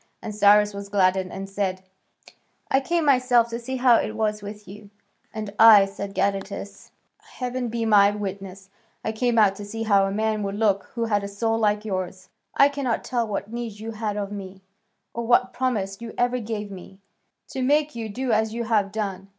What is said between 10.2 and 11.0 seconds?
would look